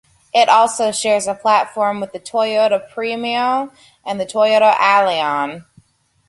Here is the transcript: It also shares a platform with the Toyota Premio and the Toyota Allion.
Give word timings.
It 0.33 0.49
also 0.49 0.91
shares 0.91 1.27
a 1.27 1.35
platform 1.35 1.99
with 1.99 2.11
the 2.11 2.19
Toyota 2.19 2.89
Premio 2.89 3.71
and 4.03 4.19
the 4.19 4.25
Toyota 4.25 4.75
Allion. 4.79 5.65